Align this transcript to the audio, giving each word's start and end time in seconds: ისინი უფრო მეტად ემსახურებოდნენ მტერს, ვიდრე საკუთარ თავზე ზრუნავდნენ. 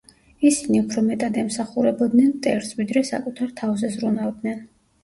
ისინი 0.51 0.79
უფრო 0.83 1.03
მეტად 1.09 1.37
ემსახურებოდნენ 1.43 2.33
მტერს, 2.33 2.73
ვიდრე 2.81 3.07
საკუთარ 3.15 3.57
თავზე 3.63 3.97
ზრუნავდნენ. 3.99 4.63